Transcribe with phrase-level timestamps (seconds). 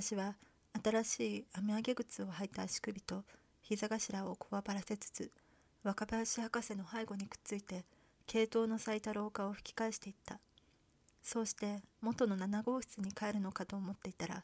[0.00, 0.34] 私は
[0.82, 3.22] 新しい雨上げ靴を履いた足首と
[3.60, 5.30] 膝頭をこわばらせつつ
[5.84, 7.84] 若林博士の背後にくっついて
[8.26, 10.40] 系統の咲いた廊下を吹き返していった。
[11.22, 14.42] そうして元の7号室に帰るのかと思っていたら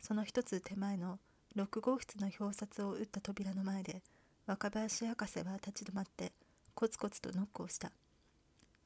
[0.00, 1.18] その一つ手前の
[1.56, 4.02] 6号室の表札を打った扉の前で
[4.46, 6.30] 若林博士は立ち止まって
[6.76, 7.90] コツコツとノックをした。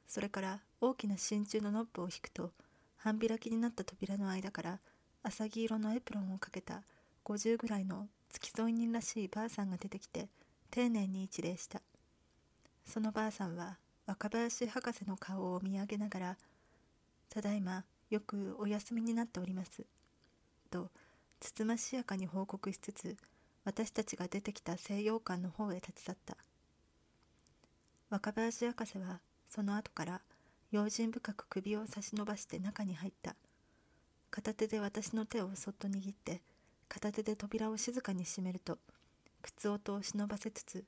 [0.09, 2.53] それから大きな真鍮のノップを引くと
[2.97, 4.81] 半開きになった扉の間から
[5.27, 6.85] 浅黄色のエプロンをかけた
[7.25, 10.29] 50ぐらいの付き添い人らしいばあさんが出てきて
[10.71, 11.83] 丁寧に一礼した。
[12.85, 13.77] そのばあさんは
[14.07, 16.37] 若林博士の顔を見上げながら
[17.29, 19.85] 「ただいまよくお休みになっております」
[20.71, 20.93] と
[21.41, 23.17] つつましやかに報告しつつ
[23.65, 26.37] 私たちが出てきた西洋館の方へ立ち去った。
[28.11, 30.23] 若林博士はその後から
[30.71, 33.35] 用心深く首を差し伸ばして中に入った。
[34.37, 36.43] 片手で私の手をそっと握って
[36.91, 38.77] 片手で扉を静かに閉めると
[39.41, 40.85] 靴音を忍ばせつつ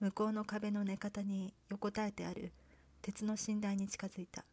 [0.00, 2.50] 向こうの壁の寝方に横たえてある
[3.02, 4.46] 鉄の寝台に近づいた。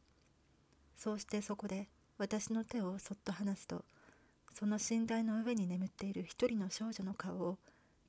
[0.97, 3.85] そうしてそこで私の手をそっと離すと
[4.53, 7.57] その寝台の上に眠っている一人の少女の顔を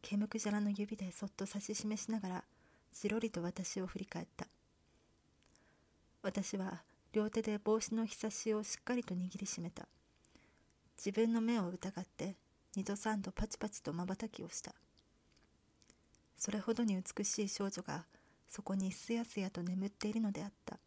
[0.02, 2.44] 毛むくじゃらの指でそっと指し示しながら
[2.92, 4.48] じろりと私を振り返った。
[6.24, 9.86] 私は両手で帽子のひさしをしっかりと握りしめた。
[11.02, 12.36] 自分の目を疑って
[12.76, 14.74] 二度三度パチパチとまばたきをした。
[16.36, 18.04] それほどに美しい少女が
[18.50, 20.78] そこにすやすやと眠っているのであった。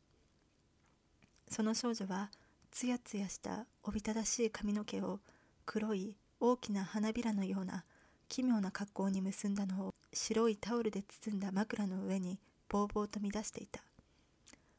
[1.50, 2.30] その少女は
[2.70, 5.20] つやつやしたおびただしい髪の毛を
[5.66, 7.84] 黒い大きな花びらのような
[8.30, 12.38] 奇妙な格好に結んだのを白いタオルで包んだ枕の上に
[12.70, 13.82] ぼうぼうと乱していた。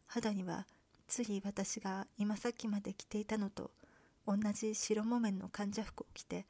[0.07, 0.67] 肌には
[1.09, 3.73] つい私が今さっきまで着ていたのと
[4.27, 6.47] 同じ白木綿の患者服を着て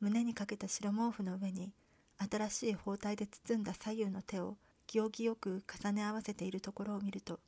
[0.00, 1.72] 胸にかけた白毛布の上に
[2.18, 7.38] 新しい包帯で包んだ左右の手を行儀よく重ね合わせているところを見ると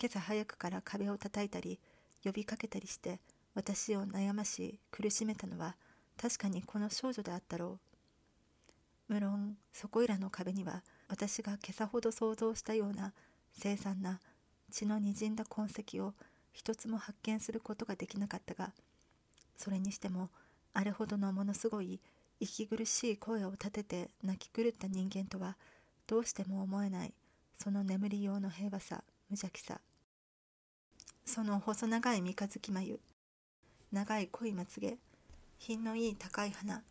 [0.00, 1.78] 今朝早くから壁を叩いたり
[2.24, 3.20] 呼びかけたりして
[3.54, 5.76] 私を悩まし苦しめたのは
[6.20, 7.78] 確かにこの少女であったろ
[9.08, 9.12] う。
[9.12, 13.12] 無論そこいらの壁には私が今朝ほど想像したような
[13.52, 14.20] 凄惨な
[14.70, 16.14] 血のにじんだ痕跡を
[16.52, 18.72] 一つも発見することができなかったが
[19.62, 20.28] それにしても
[20.74, 22.00] あれほどのものすごい
[22.40, 25.56] 息苦しい声を立てて泣き狂った人間とは
[26.08, 27.14] どうしても思えない
[27.58, 29.80] その眠り用の平和さ無邪気さ。
[31.24, 32.98] その細長い三日月眉
[33.92, 34.96] 長い濃いまつげ
[35.60, 36.82] 品のいい高い鼻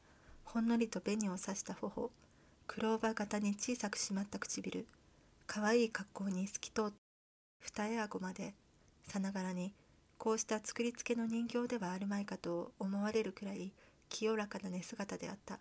[0.46, 2.10] ほんのりと紅を刺した頬
[2.68, 4.86] クローバー型に小さく締まった唇
[5.46, 6.92] 可愛い格好に透き通った
[7.60, 8.54] 二重顎まで
[9.04, 9.74] さながらに
[10.24, 13.72] こうした作り付けの人形ではあるまいかと思われるくらい
[14.08, 15.58] 清らかな寝姿であった。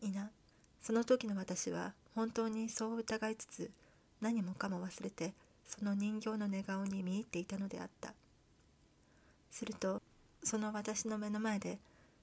[0.00, 0.30] いな。
[0.80, 3.70] その時の私は本当にそう疑いつつ
[4.22, 5.34] 何もかも忘れて
[5.66, 8.14] その人形の寝顔に見入っていたのであった。
[9.50, 10.00] すると
[10.42, 11.78] その私の目の前で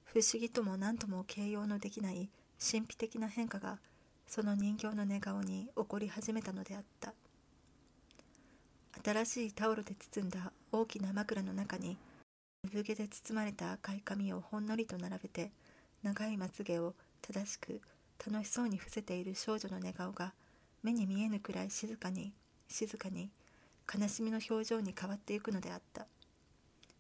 [0.06, 2.28] 不思議とも何とも形容のできない
[2.60, 3.78] 神秘的な変化が
[4.26, 7.14] その人形の寝顔に起こり始めたのであった。
[9.02, 11.98] 新しいタオルで包んだ大きな枕の中に
[12.72, 15.52] 産毛で包まれた赤い髪をほんのりと並べて
[16.04, 17.82] 長いまつげを正しく
[18.26, 20.34] 楽しそうに伏せている少女の寝顔が
[20.84, 22.34] 目に見えぬくらい静かに
[22.68, 23.30] 静かに
[23.94, 26.08] 悲しみの表情に変わっていくのであった。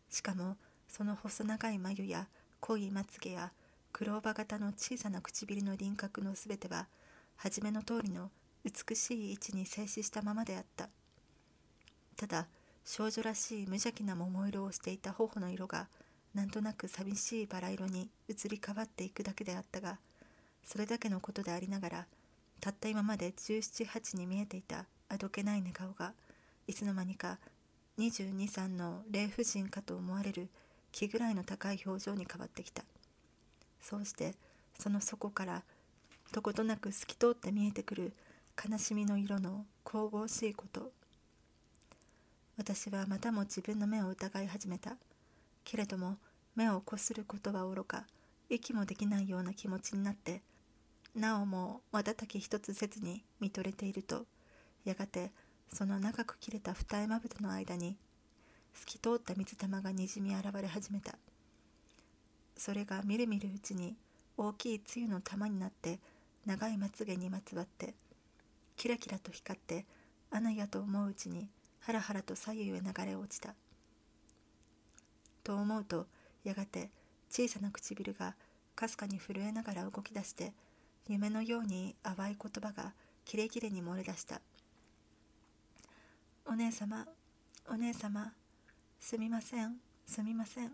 [0.09, 2.27] しかもその細長い眉や
[2.59, 3.51] 濃いまつげや
[3.91, 6.87] クローバー型の小さな唇の輪郭のすべては
[7.35, 8.29] 初めの通りの
[8.63, 10.89] 美しい位置に静止したままであった。
[12.15, 12.47] ただ
[12.85, 15.87] 少女らしい無邪気な桃色をしていた頬の色が
[16.33, 19.99] なんとなく寂しいバラ色に移り変わっていくだけであったが
[20.63, 22.05] それだけのことでありながら
[22.59, 26.13] たった今まで1718に見えていたあどけない寝顔が
[26.67, 27.37] いつの間にか
[27.99, 30.49] 22、3の霊婦人かと思われる
[30.91, 32.83] 気ぐらいの高い表情に変わってきた。
[33.79, 34.33] そうして
[34.79, 35.63] その底から
[36.31, 38.13] どことなく透き通って見えてくる
[38.57, 40.91] 悲しみの色の神々しいこと
[42.57, 44.95] 私はまたも自分の目を疑い始めた。
[45.63, 46.17] けれども
[46.55, 48.05] 目をこすることはおろか
[48.49, 50.41] 息もできないような気持ちになって
[51.15, 54.25] なおも瞬き一つせずに見とれていると
[54.85, 55.31] やがて
[55.71, 57.97] その長く切れた二重まぶたの間に
[58.73, 61.15] 透き通った水玉がにじみ現れ始めた。
[62.55, 63.95] それがみるみるうちに
[64.37, 65.99] 大きい露の玉になって
[66.45, 67.95] 長いまつげにまつわって
[68.75, 69.85] キラキラと光って
[70.29, 71.47] 穴やと思ううちに
[71.85, 73.55] ハラハラと左右へ流れ落ちた。
[75.43, 76.07] と思うと
[76.43, 76.89] やがて
[77.29, 78.35] 小さな唇が
[78.75, 80.53] かすかに震えながら動き出して
[81.07, 82.93] 夢のように淡い言葉が
[83.25, 84.41] キレキレに漏れ出した
[86.47, 87.05] 「お姉様
[87.67, 88.33] お姉様
[88.99, 89.75] すみません
[90.05, 90.71] すみません。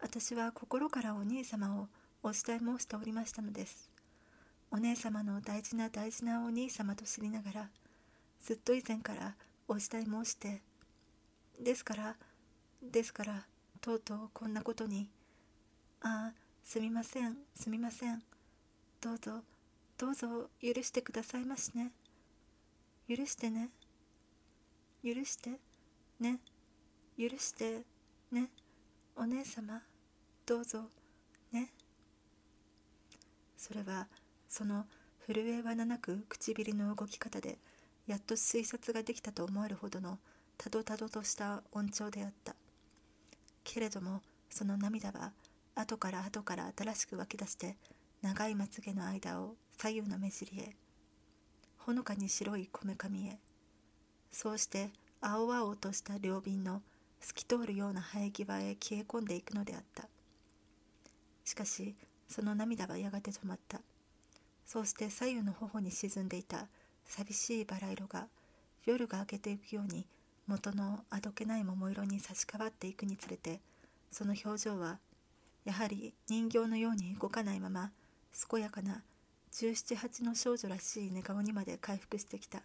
[0.00, 1.88] 私は心からお兄様を
[2.22, 3.90] お慕い申しておりましたのです。
[4.70, 7.70] お姉様の大事な大事なお兄様と知りながら
[8.40, 9.34] ずっと以前から
[9.68, 10.62] お慕い申して。
[11.60, 12.16] ですから
[12.82, 13.44] ですから
[13.80, 15.08] とうとうこんなことに
[16.00, 16.34] ああ
[16.64, 18.22] すみませんすみません。
[19.00, 19.42] どうぞ
[19.98, 21.92] どうぞ許してくださいましね。
[23.08, 23.70] 許してね。
[25.04, 25.50] 許して
[26.20, 26.38] ね。
[27.18, 27.82] 許して
[28.32, 28.48] ね。
[29.16, 29.82] お姉様
[30.46, 30.84] どうぞ
[31.52, 31.72] ね。
[33.56, 34.06] それは
[34.48, 34.86] その
[35.26, 37.58] 震えはななく唇の動き方で
[38.08, 40.18] やっと推察ができたと思えるほどの
[40.56, 42.56] たどたどとした音調であった。
[43.64, 45.32] けれどもその涙は
[45.74, 47.76] 後から後から新しく湧き出して
[48.22, 50.74] 長いまつげの間を左右の目尻へ
[51.76, 53.38] ほのかに白いこめかみへ
[54.32, 54.90] そうして
[55.20, 56.80] 青々とした両鬢の
[57.20, 60.08] 透き通るような生え際へ消え込んでいくのであった。
[61.44, 61.94] しかし
[62.28, 63.80] その涙はやがて止まった。
[64.64, 66.68] そうして左右の頬に沈んでいた
[67.08, 68.28] 寂しいバラ色が
[68.84, 70.06] 夜が明けていくように
[70.46, 73.60] 元のあどけない桃色に差し替わっていくにつれて
[74.10, 74.98] その表情は
[75.64, 77.90] やはり人形のように動かないまま
[78.50, 79.02] 健やかな
[79.52, 82.62] 1718の少女らしい寝顔にまで回復してきた。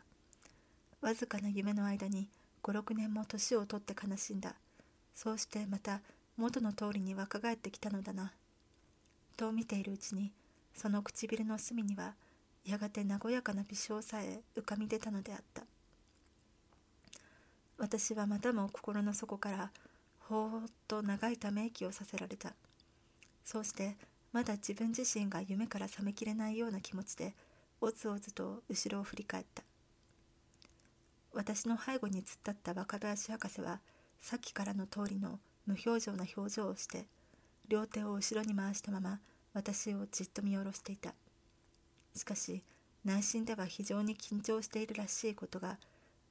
[1.01, 2.29] わずかな夢の間に
[2.61, 4.55] 56年も年を取って悲しんだ。
[5.15, 6.01] そうしてまた
[6.37, 8.31] 元の通りに若返ってきたのだな。
[9.37, 10.31] と見ているうちに
[10.75, 12.13] その唇の隅には
[12.65, 15.63] やがて和やかな微笑さえ浮かび出たのであった。
[17.77, 19.71] 私はまたも心の底から
[20.19, 22.53] ほーっと長いため息をさせられた。
[23.43, 23.97] そうして
[24.31, 27.33] まだ自分自身が夢から覚めきれないような気持ちで
[27.81, 29.63] おずおずと後ろを振り返った。
[31.33, 33.79] 私の背後に突っ立った若林博士は
[34.21, 37.05] さっきからの通りの無表情な表情をして
[37.67, 39.19] 両手を後ろに回したまま
[39.53, 41.13] 私をじっと見下ろしていた。
[42.15, 42.61] しかし
[43.05, 45.77] 内心では非常に緊張しているらしいことが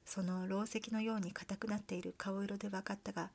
[0.05, 3.29] そのろう石のように硬くなっている顔色で分かったが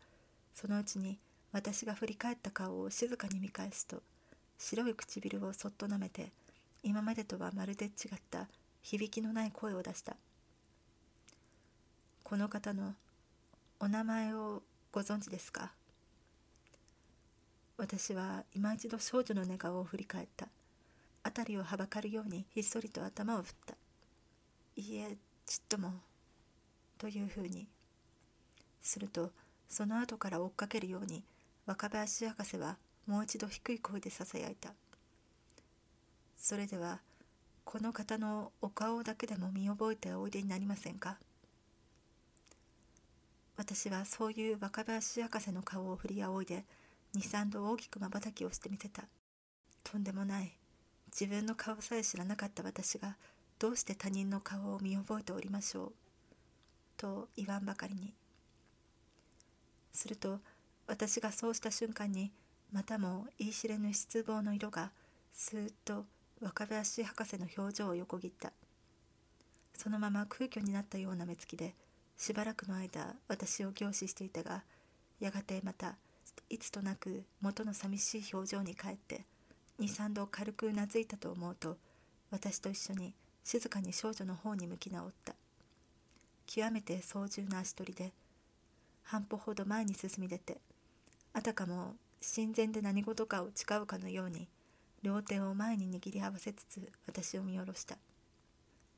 [0.54, 1.18] そのうちに
[1.52, 4.02] 私が振り返った顔を静かに見返すと
[4.58, 6.32] 白い唇をそっと舐めて
[6.82, 7.92] 今までとはまるで違っ
[8.30, 8.48] た
[8.82, 10.16] 響きのない声を出した。
[12.22, 12.94] この方の
[13.80, 14.62] お名前を
[14.92, 15.72] ご存知ですか？
[17.76, 20.48] 私は今一度少女の寝顔を振り返った。
[21.24, 23.74] 辺りをはばかるようにひっそりと頭を振った。
[24.76, 25.16] いいえ
[25.46, 25.92] ちっとも
[26.98, 27.66] というふうに
[28.80, 29.32] すると
[29.68, 31.24] その後から追っかけるように
[31.66, 32.76] 若林博士は
[33.06, 34.72] もう一度低い声でささやいた。
[36.36, 37.00] それでは
[37.64, 41.18] この方のお顔だけでも見覚えておいでになりませんか？
[43.56, 46.64] 私はそういう若林博士の顔を振り仰いで
[47.16, 49.02] 23度大きくまばたきをしてみせた。
[49.82, 50.52] とんでもない。
[51.18, 53.16] 自分の顔さえ知らなかった私が
[53.58, 55.92] どうして他人の顔を見覚えておりましょう？
[56.96, 58.14] と言わんばかりに。
[59.92, 60.38] すると
[60.86, 62.30] 私がそうした瞬間に
[62.72, 64.92] またも言い知れぬ失望の色が
[65.32, 66.04] スーッと
[66.40, 68.52] 若林博士の表情を横切った。
[69.74, 71.74] そのまま空虚になったような目つきで
[72.16, 74.62] しばらくの間私を凝視していたが
[75.18, 75.96] やがてまた
[76.48, 79.24] いつとなく元の寂しい表情に帰って
[79.80, 81.76] 23度軽くうなずいたと思うと
[82.30, 85.34] 私と一緒に静かに少女の方に向き直った。
[86.46, 88.12] 極めて操縦な足取りで
[89.02, 90.58] 半歩ほど前に進み出て
[91.34, 94.48] あたかも神前で何事かを誓うかのように
[95.02, 97.96] 両手を前に握り合わせつつ私を見下ろした。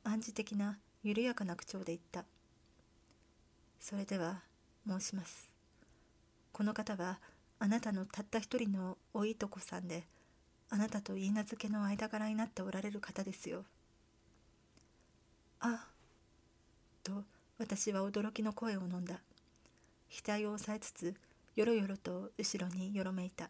[0.03, 2.25] 暗示的な緩やかな口調で言った。
[3.79, 4.41] それでは
[4.87, 5.51] 申します。
[6.51, 7.19] この方は
[7.59, 10.03] あなたのたった一人のおいとこさんで
[10.73, 13.65] あなたと言い名付けの間柄になっておられる方ですよ。
[15.59, 15.85] あ
[17.03, 17.11] と
[17.59, 19.19] 私は驚きの声を飲んだ。
[20.09, 21.13] 額を押さえつつ
[21.57, 23.49] よろよろと後ろによろめいた。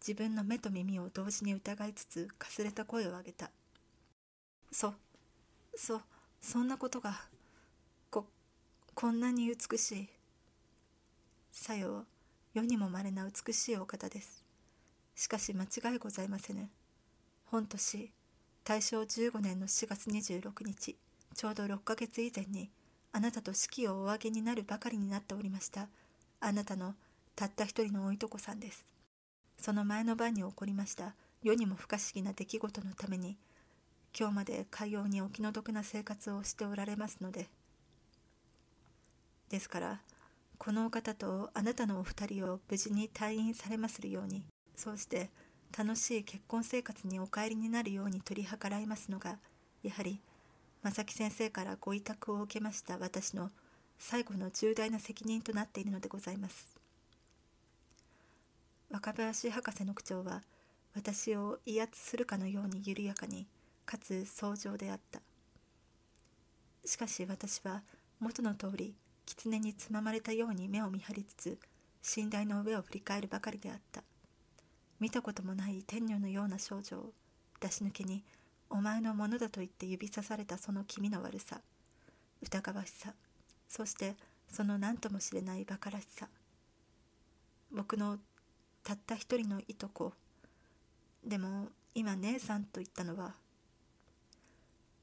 [0.00, 3.50] 自分の目と耳を同時に疑いつつかすれた声を上げた。
[4.72, 4.94] そ
[5.76, 6.00] そ
[6.40, 7.20] そんなことが
[8.10, 8.24] こ
[8.94, 10.08] こんなに美しい
[11.52, 12.06] さよ
[12.54, 14.37] 世にもまれな美しいお方です。
[15.18, 16.70] しかし間違いございませぬ。
[17.46, 18.12] 本年
[18.62, 20.96] 大正15年の4月26日
[21.34, 22.70] ちょうど6ヶ月以前に
[23.10, 25.88] あなたと式をお上げになるばかりになっておりました
[26.38, 26.94] あなたの
[27.34, 28.86] たった一人のおいとこさんです。
[29.58, 33.36] その前の晩に起こりました世にも不可思議な出来事のために
[34.16, 37.48] 今日まで海洋にお気の毒な生活をしておられますので。
[39.48, 40.00] ですから
[40.58, 44.44] このお方とあなたのお二人を無事に退院されまするように
[44.78, 45.28] そうして
[45.76, 49.38] 楽しい結婚生活にお帰りになるように取り計らいますのが
[49.82, 50.20] やはり
[50.84, 53.50] 正木先生からご委託を受けました私の
[53.98, 56.78] 最後の重大な責任となっているのでございます。
[58.88, 60.42] 若林博士の口調は
[60.94, 63.48] 私を威圧するかのように緩やかに
[63.84, 65.20] かつ壮情であった。
[66.84, 67.82] しかし私は
[68.20, 68.94] 元の通り
[69.26, 71.58] 狐につままれたように目を見張りつつ
[72.16, 74.04] 寝台の上を振り返るばかりであった。
[75.00, 77.12] 見たこともない天女のような少女を
[77.60, 78.24] 出し抜けに
[78.70, 81.60] お前のものだと言って指さされたその気味の悪さ
[82.42, 83.14] 疑わしさ
[83.68, 84.16] そして
[84.48, 86.28] その何とも知れない馬鹿らしさ。
[87.70, 88.18] 僕の
[88.82, 90.14] たった一人のいとこ
[91.22, 93.34] でも今姉さんと言ったのは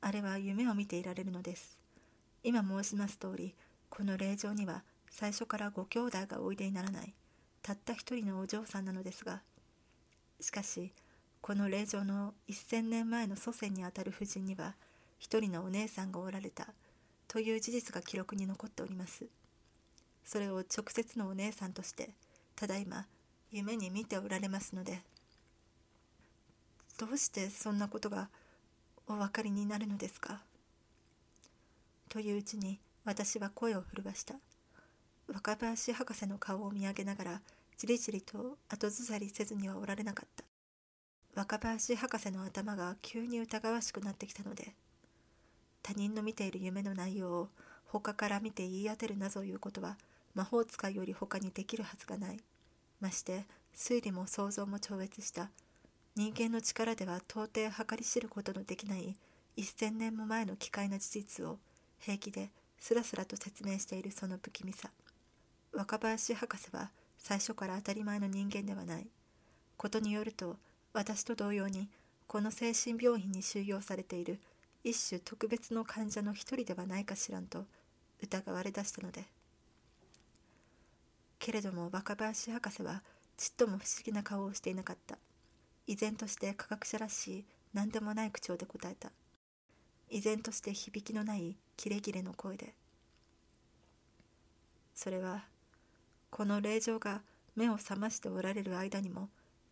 [0.01, 1.77] あれは夢を見ていられるのです。
[2.43, 3.55] 今申します通り
[3.89, 7.13] この霊場には最初からご兄弟がおいでにならない
[7.61, 9.41] たった一人のお嬢さんなのですが
[10.41, 10.91] しかし
[11.41, 14.75] この霊場の1000年前の祖先にあたる夫人には
[15.19, 16.67] 一人のお姉さんがおられた
[17.27, 19.25] という事実が記録に残っております。
[20.23, 22.09] それを直接のお姉さんとして
[22.55, 23.05] ただいま
[23.51, 25.01] 夢に見ておられますので
[26.97, 28.29] どうしてそんなことが
[29.07, 30.41] お分かりになるのですか？
[32.09, 34.35] といううちに私は声を震わした。
[35.27, 37.41] 若林博士の顔を見上げながら
[37.77, 40.43] じりじりと後ずさりせずにはおられなかった。
[41.35, 44.73] 若林博士の頭が急に疑わしくなってきたので
[45.83, 47.49] 他人の見ている夢の内容を
[47.87, 49.97] 他から見て言い当てるなぞいうことは
[50.33, 52.39] 魔法使いより他にできるはずがない。
[53.01, 55.49] まして推理も想像も超越した。
[56.15, 59.17] 人間の力では到底計り知ることのできない
[59.57, 61.57] 一千年も前の奇怪な事実を
[61.99, 64.89] 平気ですらすらと説明しているその不気味さ。
[65.73, 66.89] 若林博士は
[67.27, 69.07] 最初から当たり前の人間ではない。
[69.77, 70.57] ことによると
[70.93, 71.89] 私と同様に
[72.27, 74.39] この精神病院に収容されている
[74.83, 77.65] 一種特別の患者の一人ではないかしらんと
[78.21, 79.23] 疑われだしたので。
[81.39, 83.01] けれども若林博士は
[83.37, 85.17] ちっとも不思議な顔をしていなかった。
[85.87, 89.11] 依然として科学者らしい何でもない口調で答えた。
[90.11, 92.75] 依然として響きのないキレキレの声で。
[94.93, 95.54] それは
[96.29, 97.21] この霊場が
[97.55, 99.29] 目を覚ましておられる間にも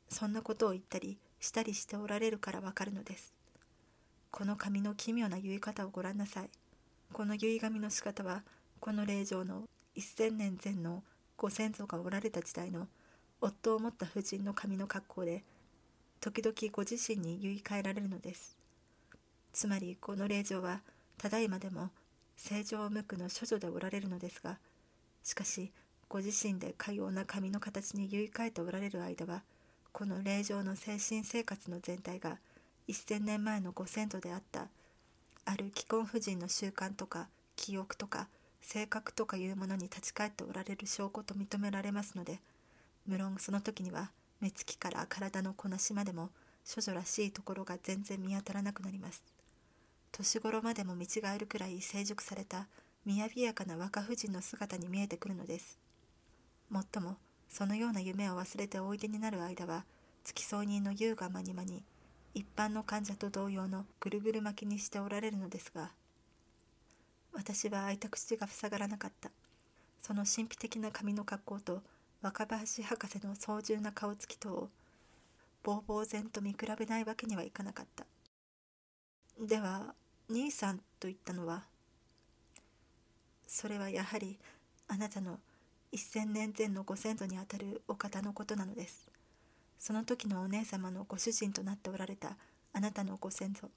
[0.09, 3.33] そんなことを言ったりしたりしておられるからわかるのです。
[4.31, 6.49] この紙の奇妙な結い方をご覧なさい。
[7.11, 8.43] この結い紙の仕方は
[8.79, 9.63] この霊場の
[9.95, 11.03] 一千年前の
[11.37, 12.87] ご先祖がおられた時代の
[13.41, 15.43] 夫を持った婦人の髪の格好で
[16.21, 18.55] 時々ご自身に言い換えられるのです。
[19.51, 20.81] つまりこの霊場は
[21.17, 21.89] ただいまでも
[22.37, 24.57] 正常無垢の処女でおられるのですが
[25.23, 25.71] しかし
[26.13, 29.41] ご自身でかような髪の形に言い換えておられる間は
[29.91, 32.37] この霊場の精神生活の全体が
[32.87, 34.67] 1000年前のご先祖であった
[35.43, 38.27] ある既婚婦人の習慣とか記憶とか
[38.61, 42.41] 性格とかいうものに立ち返っておられる証拠と認められますので
[43.07, 46.29] 無論その時には目つきから体のこなしまでも
[46.63, 49.23] 処女らしいところが全然見当たらなくなります。
[50.11, 52.67] 年頃までも見違えるくらい成熟された
[53.07, 55.81] 雅やかな若婦人の姿に見えてくるのです。
[56.69, 57.17] もっとも
[57.49, 59.85] そのような夢を忘れておいでになる間は
[60.23, 61.83] 付き添い人の優雅まにまに
[62.33, 65.91] 一般の患者と同様のぐるぐる巻きにしておられるのですが
[67.33, 69.31] 私は開いた口が塞がらなかった。
[70.03, 71.81] その神秘的な髪の格好と
[72.21, 74.69] 若林博士の壮重な顔つきとを
[75.63, 78.05] ぼうぼう然と見比べないわけにはいかなかった。
[79.39, 79.95] では
[80.29, 81.63] 兄さんと言ったのは
[83.47, 84.37] それはやはり
[84.89, 85.39] あなたの
[85.93, 89.11] 一千年前のご先祖にあたるお方のことなのです。
[89.77, 92.35] その時のお姉様のご主人となっておられた
[92.73, 93.69] あなたのご先祖。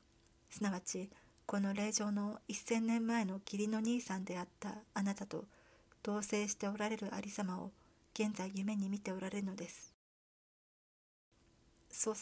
[0.49, 1.11] すなわち
[1.45, 5.45] この霊場の一千年前の義理の兄さんであったあなたと
[6.03, 7.71] 同棲しておられるありさまを
[8.15, 9.93] 現在夢に見ておられるのです。
[11.91, 12.15] そ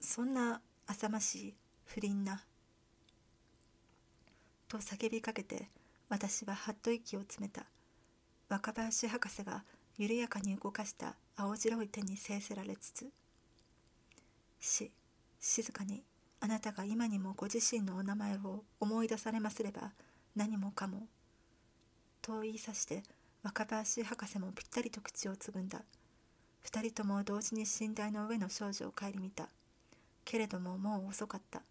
[0.00, 1.54] そんな浅ましい
[1.84, 2.42] 不倫な
[4.66, 5.68] と叫びかけて
[6.08, 7.66] 私ははっと息を詰めた。
[8.48, 9.64] 若林博士が
[9.96, 13.12] 緩やかに動かした青白い手に制せられつつ
[14.60, 14.90] 「し
[15.40, 16.02] 静かに
[16.40, 19.92] あなたが今にもご自身のお名前を思い出されますれば
[20.34, 21.08] 何もかも」
[22.22, 23.02] と言いさして
[23.42, 25.82] 若林博士もぴったりと口をつぐんだ。
[26.60, 29.48] 二人とも同時に寝台の上の少女を顧みた。
[30.24, 31.62] けれどももう遅かった。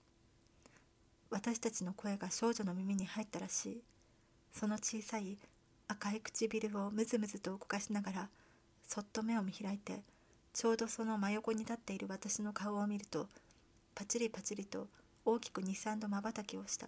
[1.30, 3.84] 私たちの声が少女の耳に入ったらしい。
[4.54, 5.38] その小さい
[5.88, 8.30] 赤い唇をむずむずと動かしながら
[8.88, 10.02] そっと目を見開いて
[10.54, 13.28] ちょうどその真横に立っている私の顔を見ると
[13.96, 14.88] パチリパチリと
[15.26, 16.88] 大きく23度まばたきをした。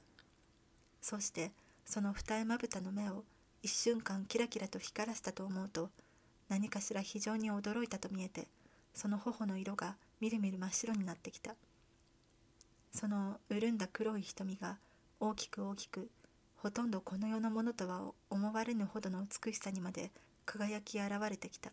[1.01, 1.51] そして
[1.85, 3.23] その二重まぶたの目を
[3.63, 5.89] 一瞬間キラキラと光らせたと思うと
[6.49, 8.47] 何かしら非常に驚いたと見えて
[8.93, 11.55] その頬の色がみるみる真っ白になってきた。
[12.91, 14.77] その潤んだ黒い瞳が
[15.19, 16.09] 大きく大きく
[16.61, 20.11] ほとんどこの世のものとは思われぬほどの美しさにまで
[20.45, 21.71] 輝き現れてきた。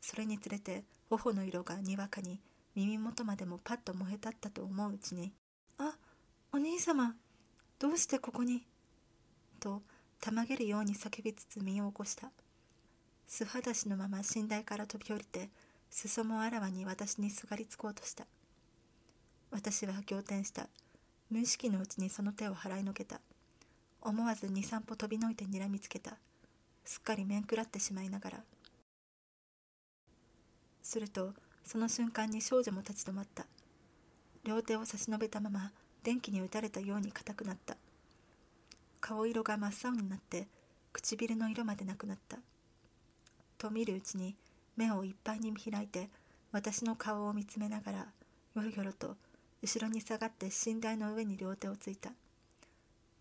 [0.00, 2.40] それにつれて頬の色がにわかに
[2.74, 5.32] 耳元までもパッと燃え立ったと思ううちに
[5.78, 5.96] 「あ
[6.52, 7.16] お兄様
[7.78, 8.66] どうしてここに?」
[9.58, 9.82] と
[10.20, 12.30] たまげるように叫びつつ身を起こした。
[13.26, 15.50] 素裸足のまま寝台から飛び降りて
[15.90, 18.26] 裾もあらわに私にすがりつこうとした。
[19.50, 20.68] 私は仰天した。
[21.30, 23.20] 無意識のうちにその手を払いのけた。
[24.04, 26.16] 思わず23歩飛びのいてにらみつけた。
[26.84, 28.38] すっかり面食らってしまいながら。
[30.82, 31.32] すると
[31.64, 33.46] その瞬間に少女も立ち止まった。
[34.44, 35.70] 両手を差し伸べたまま
[36.02, 37.76] 電気に打たれたように硬くなった。
[39.00, 40.48] 顔色が真っ青になって
[40.92, 42.38] 唇の色までなくなった。
[43.56, 44.34] と見るうちに
[44.76, 46.08] 目をいっぱいに開いて
[46.50, 48.06] 私の顔を見つめながらよ
[48.56, 49.16] ろよろと
[49.62, 52.10] 後ろに下がって寝台の上に両手をついた。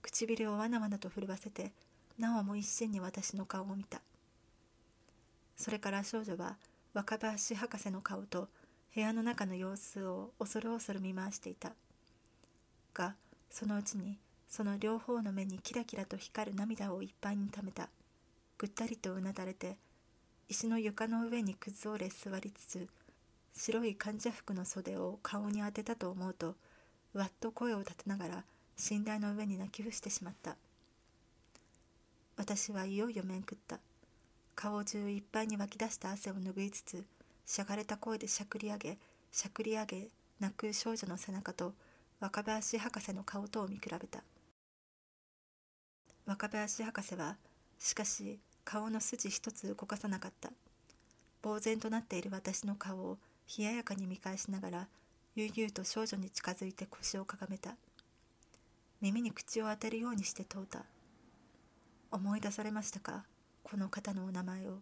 [0.01, 1.71] 唇をわなわなと震わせて
[2.17, 4.01] なおも一心に私の顔を見た。
[5.57, 6.57] それから少女は
[6.93, 8.49] 若林博士の顔と
[8.93, 11.71] 部屋の中の様子を恐る恐る見回していた。
[12.93, 13.15] が
[13.49, 14.17] そのうちに
[14.49, 17.89] その両方の目にキラキラと光る涙をいっぱいにためた。
[18.57, 19.75] ぐったりとうなだれて
[20.47, 22.87] 石の床の上に崩れ座りつつ
[23.55, 26.55] 白い患者服の袖を顔に当てたと思うと
[27.13, 28.43] わっと声を立てながら
[28.77, 30.55] 寝台の上に泣き伏してしまった。
[32.37, 33.79] 私はいよいよ面食った。
[34.55, 37.03] 顔中いっぱいに湧き出した汗を拭いつつ
[37.45, 38.97] しゃがれた声でしゃくり上げ
[39.31, 40.07] しゃくり上げ
[40.39, 41.73] 泣く少女の背中と
[42.19, 44.23] 若林博士の顔とを見比べた。
[46.25, 47.37] 若林博士は
[47.79, 50.51] しかし顔の筋一つ動かさなかった。
[51.43, 53.17] 呆然となっている私の顔を
[53.57, 54.87] 冷ややかに見返しながら
[55.35, 57.75] 悠々と少女に近づいて腰をかがめた。
[59.01, 60.85] 耳に口を当てるようにして問うた。
[62.11, 63.25] 思い出されましたか？
[63.63, 64.77] この方のお名前を。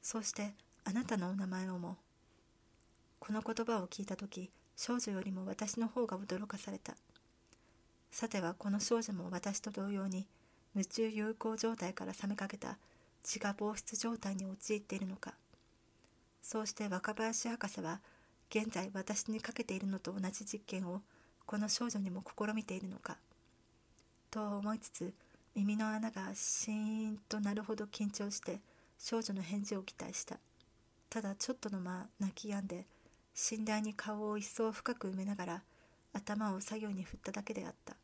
[0.00, 1.96] そしてあなたのお名前をも。
[3.18, 6.94] この言葉を聞いた時少女よりも私の方が驚かされた。
[8.12, 10.28] さてはこの少女も私と同様に
[10.76, 12.78] 夢中有効状態から冷めかけた
[13.24, 15.34] 血が防湿状態に陥っているのか。
[16.42, 18.00] そうして若林博士は
[18.50, 21.00] 現在私にかけているのと同じ実験を
[21.44, 23.16] この少女にも試みているのか。
[24.32, 25.12] と思いつつ
[25.54, 28.60] 耳の穴がシーンとなるほど緊張して
[28.98, 30.38] 少女の返事を期待した。
[31.10, 32.86] ただちょっとの間泣き止んで
[33.50, 35.62] 寝台に顔を一層深く埋めながら
[36.14, 37.94] 頭を左右に振っただけであった。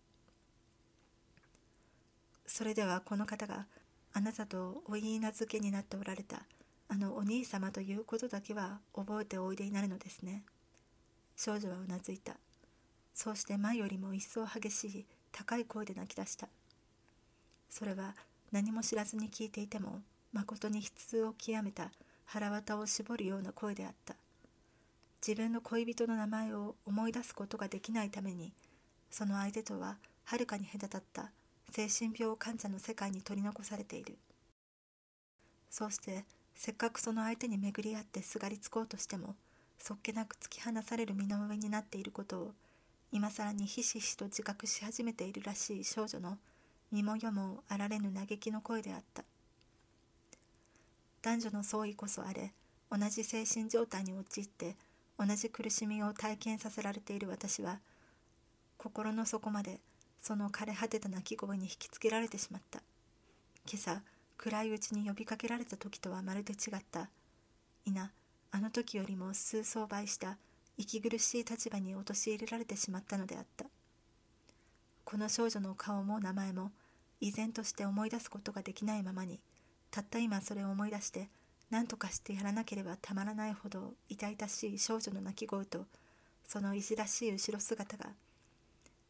[2.45, 3.67] それではこの方が
[4.13, 6.43] あなたとお言い名付けになっておられた
[6.89, 10.43] あのお兄様ということだけは覚えておいでになるのですね。
[11.37, 12.37] 少女はうなずいた。
[13.15, 15.07] そうして前よりも一層激しい
[15.39, 16.49] 高い声で泣き出した。
[17.71, 18.17] それは
[18.51, 20.01] 何も知らずに聞いていても
[20.33, 21.93] まことに悲痛を極めた
[22.25, 24.17] 腹渡を絞るような声であった。
[25.25, 28.53] 自分の恋人の名前を思い出すことができないために
[29.11, 31.31] その相手とははるかに隔たった
[31.71, 34.19] 精神病患者の世界に取り残されている。
[35.71, 36.25] そうして
[36.57, 39.37] せっかくその相手に巡り合ってすがりつこうとしても
[39.79, 42.53] そっけなく突き放される身の上になっていることを
[43.11, 46.37] 今更にひしひしと自覚し始めているらしい少女の
[46.93, 49.25] 身も世もあられぬ嘆きの声であった。
[51.23, 52.53] 男女の相違こそあれ
[52.91, 54.77] 同じ精神状態に陥って
[55.19, 57.81] 同じ苦しみを体験させられている私は
[58.77, 59.81] 心の底まで
[60.21, 62.81] その枯れ果てた鳴き声に引きつけられてしまった。
[63.71, 64.03] 今朝
[64.37, 67.09] 暗いうちに呼びかけられた時とはまるで違った。
[67.87, 68.13] 皆
[68.51, 70.37] あの時よりも数層倍した
[70.79, 73.67] 息苦しい立場に陥れられてしまったのであった。
[75.05, 76.71] この少女の顔も名前も
[77.21, 79.41] 依然として思い出すことができないままに
[79.91, 81.31] たった今それを思い出して
[81.71, 85.87] 何とかしてやらなければたまらないほど痛々しい少女の泣き声と
[86.47, 88.11] そのいじらしい後ろ姿が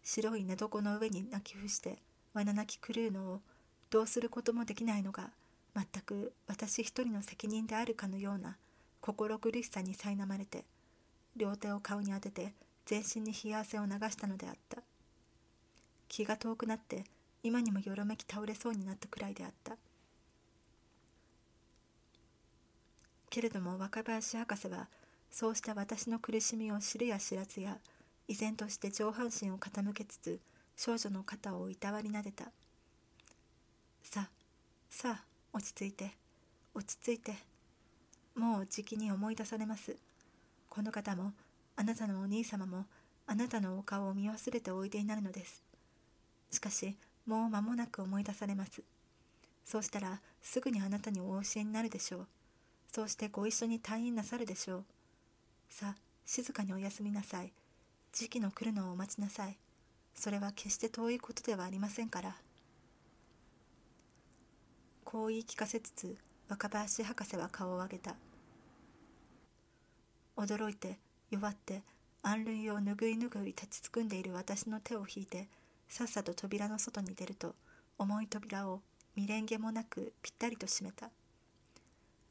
[0.05, 1.99] 白い寝床の上に泣き伏して
[2.33, 3.41] わな泣き狂うのを
[3.91, 5.31] どうすることもできないのが
[5.75, 8.57] 全く私一人の責任であるかのような
[9.01, 10.65] 心苦しさに苛まれて
[11.39, 12.53] 両手を顔に当てて
[12.85, 14.83] 全身に冷や汗を流したのであった。
[16.09, 17.05] 気が遠くなって
[17.43, 19.77] 今にもよろめき倒れそうになったくらいであった。
[23.31, 24.89] けれども若林博士は
[25.31, 27.79] そうした私の苦しみを知るや知らずや
[28.27, 30.41] 依然として上半身を傾けつつ
[30.77, 32.45] 少女の肩をいたわりなでた。
[34.03, 34.29] さあ
[34.91, 36.13] さあ落ち着いて
[36.75, 37.35] 落ち着いて
[38.35, 39.97] もうじきに思い出されます。
[40.69, 41.33] この方も
[41.77, 42.87] あなたのお兄様も
[43.27, 45.63] あなたのお顔を見忘れておいでになるのです。
[46.51, 48.83] しかしもう間もなく思い出されます。
[49.65, 52.27] そうしたらすぐにあなたにお教えになるでしょう。
[52.91, 54.85] そうしてご一緒に退院なさるでしょう。
[55.69, 57.53] さあ静かにお休みなさい。
[58.13, 59.59] 時期の来るのをお待ちなさい。
[60.15, 62.37] それは決して遠いことではありませんから。
[65.05, 66.17] こう言い聞かせつつ
[66.49, 68.15] 若林博士は顔を上げた。
[70.39, 70.99] 驚いて
[71.31, 71.83] 弱って
[72.23, 75.49] 安類を拭い拭い立ちすくんでいる私の手を引いて
[75.89, 77.55] さっさと扉の外に出ると
[77.99, 78.81] 重い扉を
[79.17, 81.11] 未練気もなくぴったりと閉めた。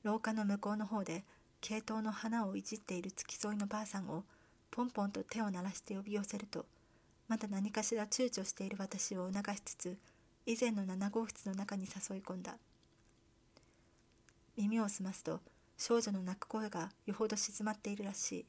[0.04, 1.26] 廊下の向こうの方で
[1.60, 4.24] 系統の花をいじっている付き添いのばあさんを
[4.72, 6.66] ポンポンと手を鳴らして呼び寄せると
[7.28, 9.98] まだ何かしら躊躇している私を促しつつ
[10.46, 12.56] 以前の7号室の中に誘い込んだ。
[14.56, 15.42] 耳を澄ますと
[15.78, 18.46] 少女の泣く声がよほど静まっているらしい。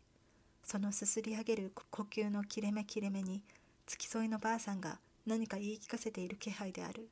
[0.64, 3.42] そのすすり上げる呼吸の切れ目切れ目に
[3.86, 7.08] 付き添いのばあさんが何か言い聞かせている気配である。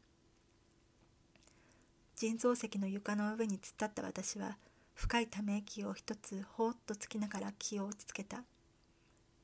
[2.16, 4.56] 人造石の床の上に突っ立った私は
[4.94, 8.42] 深いため息を一つほーっとつきながら気を落ち着けた。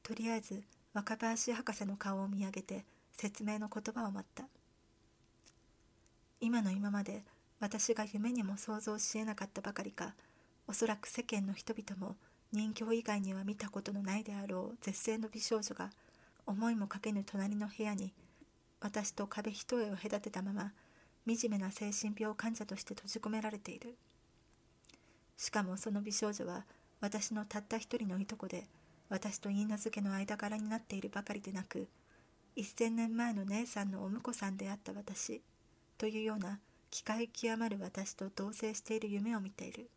[0.03, 0.63] とりあえず
[0.95, 4.45] 若林博士の顔を見上げて説明の言葉を待った。
[6.41, 7.23] 今の今まで
[7.61, 10.15] 私が夢にも想像しえなかったばかりか
[10.67, 12.17] おそらく世間の人々も
[12.53, 15.91] 人形以外には見たことのないであろう絶世の美少女が
[16.47, 18.13] 思いもかけぬ隣の部屋に
[18.81, 20.73] 私と壁一重を隔てたまま
[21.27, 23.97] 惨めな精神病患者として閉じ込められている。
[25.37, 26.65] しかもその美少女は
[27.01, 28.67] 私のたった一人のいとこで
[29.09, 31.89] 私と許嫁の間柄になっているばかりでなく
[32.55, 35.43] 一千年前の姉さんのお婿さんであった私
[35.99, 39.89] というような機械極まる私と同棲している夢を見ている。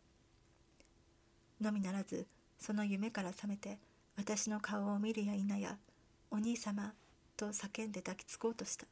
[1.61, 2.27] のみならず
[2.59, 3.79] その夢から覚めて
[4.17, 5.77] 私の顔を見るや否や
[6.31, 6.93] 「お兄様」
[7.37, 8.85] と叫んで抱きつこうとした。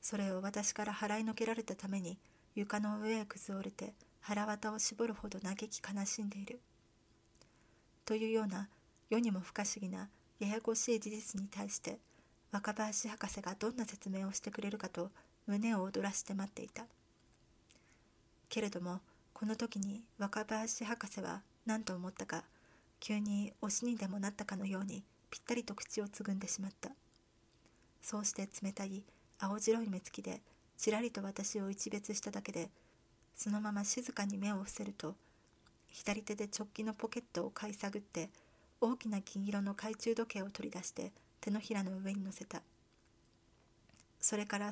[0.00, 2.18] それを私から払いのけられたために
[2.54, 6.60] 床の上へ崩れて腹渡を絞るほど嘆き悲しんでいる。
[8.04, 8.68] というような
[9.08, 11.98] 世にも不可思議なややこしい事実に対して
[12.50, 15.10] 若林博士がどんな説明をしてくれるかと
[15.46, 16.86] 胸を躍らして待っていた。
[18.48, 19.00] けれども
[19.40, 22.44] この時に若林博士は何と思ったか
[23.00, 26.90] 急に推しにでもなったかのようにぴったりと口をつぐんでしまった。
[28.02, 29.02] そうして冷たい
[29.38, 30.42] 青白い目つきで
[30.76, 32.68] ちらりと私を一別しただけで
[33.34, 35.14] そのまま静かに目を伏せると
[35.88, 38.28] 左手で直帰のポケットを買い探って
[38.78, 42.60] 大きな金色の懐中時計を取り出して手のひらの上に乗せた。
[44.20, 44.70] それから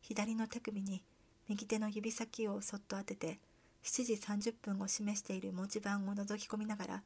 [0.00, 1.02] 左の手首に
[1.48, 3.40] 右手の指先をそっと当てて
[3.86, 7.02] 7時30分を示している文字盤を覗き込みながら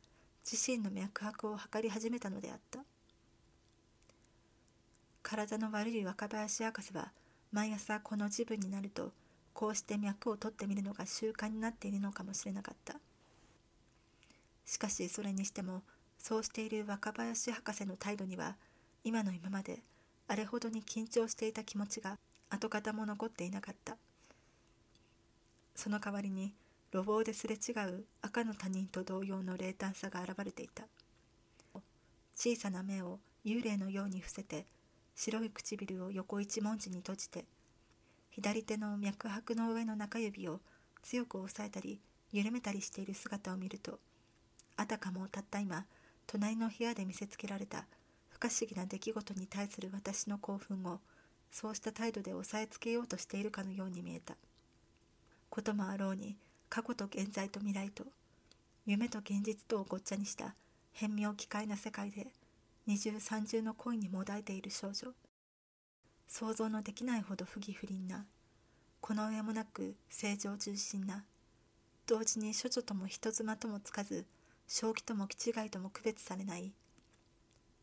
[0.51, 2.81] 自身の脈拍を測り始めたのであった。
[5.23, 7.13] 体の悪い若林博士は
[7.53, 9.13] 毎朝この自分になると
[9.53, 12.95] こうして脈を取ってみるのが習慣になっているのかもしれなかった。
[14.65, 15.83] しかしそれにしても
[16.19, 18.57] そうしている若林博士の態度には
[19.05, 19.81] 今の今まで
[20.29, 22.17] あれほどに緊張していた気持ちが
[22.49, 23.99] 跡形も残っていなかった。
[25.75, 26.55] その代わりに
[26.93, 30.85] 路傍ですれ違う赤の他人と同様の冷淡さが現れていた。
[32.43, 34.65] 小さな目を幽霊のように伏せて
[35.15, 37.45] 白い唇を横一文字に閉じて
[38.31, 40.61] 左手の脈拍の上の中指を
[41.03, 42.01] 強く押さえたり
[42.33, 43.99] 緩めたりしている姿を見ると
[44.79, 45.85] あたかもたった今
[46.27, 47.85] 隣の部屋で見せつけられた
[48.31, 51.01] 不可思議な出来事に対する私の興奮を
[51.51, 54.37] そうした態度で押さえつけようとしているかのように見えた。
[55.51, 56.37] こともあろうに
[56.71, 58.05] 過去と現在と未来と
[58.87, 60.55] 夢と現実とをごっちゃにした
[60.93, 62.29] 変妙奇怪な世界で
[62.87, 65.13] 二重三重の恋にもだえている少女。
[66.29, 68.25] 想像のできないほど不義不倫な
[69.01, 71.25] この上もなく正常中心な
[72.07, 74.25] 同時に処女とも人妻ともつかず
[74.69, 76.73] 正気とも気違いとも区別されない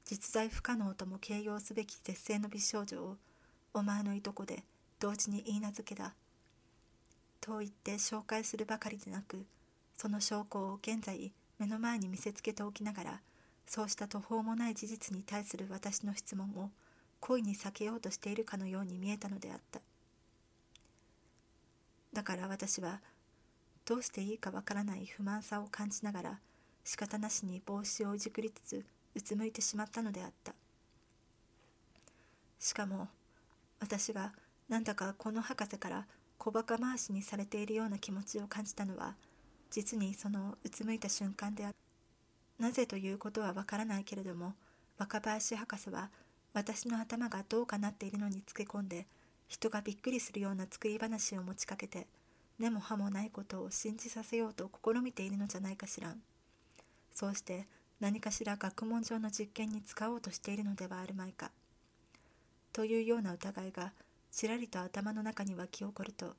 [0.06, 3.18] 実在不可能とも形容すべき絶世の美少女を
[3.74, 4.64] お前のいとこで
[4.98, 6.14] 同時に言い名付けだ。
[7.48, 9.46] と言って紹介するばかりでなく
[9.96, 13.22] その証拠を現在目の前に見せつけておきながら
[13.66, 16.70] そうした途方もない事実に対する私の質問を
[17.22, 19.80] 故意に避けようとしているかのように見えたのであった。
[22.12, 23.00] だから私は
[23.86, 26.40] どうしていいかわからない不満さを感じながら
[26.84, 30.54] 仕方なしに帽子をいじくりつつうつむいてしまったのであった。
[32.60, 33.08] しかも
[33.80, 34.34] 私が
[34.68, 36.06] なんだかこの博士から
[36.38, 39.16] 小バカ回しにされているような気持ちを感じたのは
[39.70, 41.76] 実にそのうつむいた瞬間である。
[42.60, 44.54] なぜということはわからないけれども
[44.98, 46.10] 若林博士は
[46.54, 49.06] 私の頭がどうかなっているのにつけ込んで
[49.48, 52.08] 人がびっくりするような作り話を持ちかけて
[52.58, 56.16] 根も葉もないことを信じさせようと試みているのじゃないかしら
[57.14, 57.68] そうして
[58.00, 61.52] 何かしら学問上の実験に使おうとしているのではあるまいか。
[62.72, 63.92] というような疑いが
[64.32, 66.36] ちらりと頭の中に湧き起こると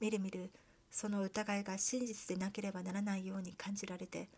[0.00, 0.50] みるみる
[0.90, 4.28] その疑いが真実でなければならないように感じられて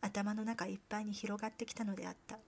[0.00, 2.38] 頭の中いっぱいに広がってきたのであった。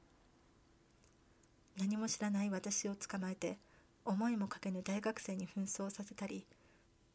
[1.79, 3.59] 何も知らない私を捕まえて
[4.05, 6.46] 思いもかけぬ大学生に紛争させたり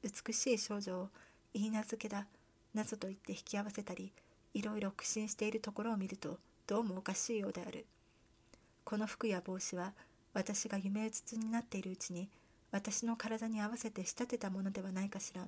[0.04, 1.10] 美しい少女を
[1.54, 2.28] 言い名付けだ
[2.74, 4.12] 謎と言って引き合わせたり
[4.54, 6.38] いろいろ苦心しているところを見ると
[6.68, 7.86] どうもおかしいようである。
[8.84, 9.94] この服や帽子は
[10.34, 12.30] 私が夢うつつになっているうちに
[12.72, 15.46] 私の体に合わせて仕立てたものではないかしら。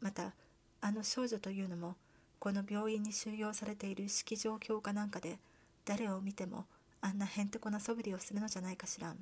[0.00, 0.32] また
[0.80, 1.96] あの少女というのも
[2.38, 5.38] この病院に収容されている式場教科なんかで
[5.84, 6.66] 誰を見ても
[7.00, 9.14] あんなへんてこな素振りをするのじゃないかしら。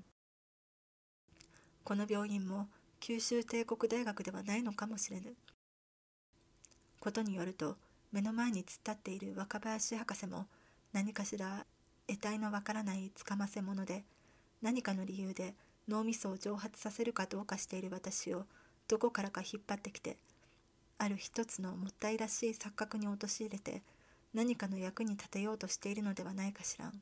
[1.84, 2.68] この病院も
[3.00, 5.34] 九州帝国大学ではないのかもしれぬ。
[7.00, 7.76] ことによると
[8.12, 10.46] 目の前に突っ立っている若林博士も
[10.92, 11.64] 何かしら
[12.08, 14.04] 得体のわからないつかませ者で
[14.62, 15.54] 何かの理由で
[15.88, 18.44] 脳みそを蒸発させるかどうかしている私を
[18.88, 20.16] どこからか引っ張ってきて
[20.98, 23.82] ある一つのもったいらしい錯覚に陥れて
[24.34, 26.92] 何かの役に立てようとしているのではないかしらん。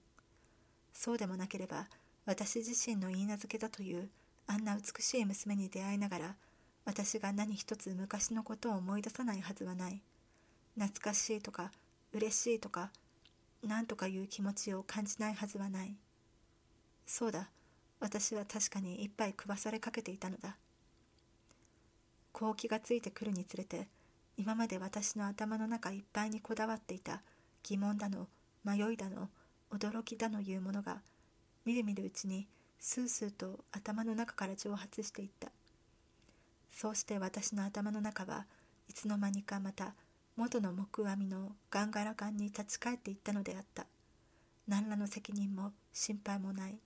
[0.92, 1.88] そうでもなければ
[2.26, 4.08] 私自身の言い名付けだという
[4.46, 6.36] あんな美しい娘に出会いながら
[6.84, 10.00] 私が何一つ昔のことを思い出さないはずはない。
[10.76, 11.70] 懐かしいとか
[12.12, 12.90] 嬉しいとか
[13.62, 15.96] 何とかいう気持ちを感じないはずはない。
[17.06, 17.48] そうだ。
[18.04, 20.58] 私は確かに一杯食わされかけていたのだ。
[22.32, 23.88] こう気がついてくるにつれて
[24.36, 27.22] 今まで私の頭の中いっぱいにこだわっていた
[27.62, 28.28] 疑問だの
[28.62, 29.30] 迷いだの
[29.70, 31.00] 驚きだのいうものが
[31.64, 32.46] みるみるうちに
[32.78, 35.48] スースーと頭の中から蒸発していった。
[36.70, 38.44] そうして私の頭の中は
[38.86, 39.94] いつの間にかまた
[40.36, 43.86] 元の木阿弥のガンガラガンに立ち返っていったのであった。
[44.68, 46.78] 何らの責任も心配もない。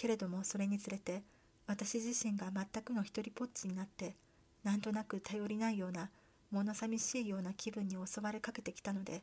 [0.00, 1.22] けれどもそれにつれて
[1.66, 4.16] 私自身が全くの一人ぽっちになって
[4.64, 6.08] なんとなく頼りないような
[6.50, 9.22] 物寂しいような気分に襲われかけてきたので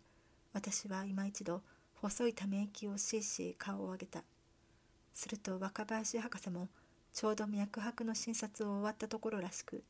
[0.53, 1.63] 私は今一度
[1.99, 4.21] 細いため息をしいし顔を上げた。
[5.13, 6.69] すると若林博士も
[7.11, 9.83] ちょうど脈拍の診察を終わったところらしく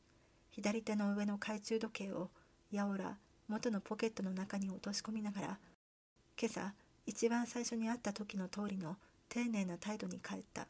[0.48, 2.30] 左手の上の懐中時計を
[2.72, 5.58] やおら元のポケットの中に落とし込みながら
[6.40, 6.72] 今朝
[7.04, 8.96] 一番最初に会った時の通りの
[9.28, 10.66] 丁寧な態度に帰った。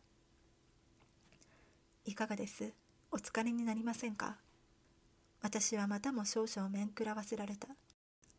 [2.09, 2.73] いかがです？
[3.13, 4.39] お疲れになりませんか？
[5.43, 7.69] 私はまたも少々面食らわせられた。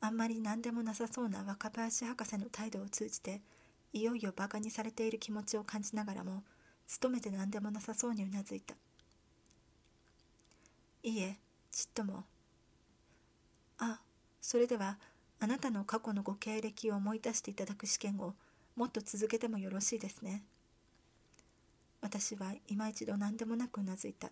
[0.01, 3.41] あんまり何でもなさそうな若林博士の態度を通じて
[3.93, 6.41] いよいよバカにされている気持ちを感じながらも
[6.99, 8.73] 努めて何でもなさそうにうなずいた。
[11.03, 11.37] いいえ
[11.69, 12.23] ちっとも。
[13.77, 13.99] あ
[14.41, 14.97] それでは
[15.39, 18.33] あなたの過去のご経歴を思い出していただく試験を
[18.75, 20.41] もっと続けてもよろしいですね。
[22.01, 24.29] 私は今一度何でもなくうなずいた。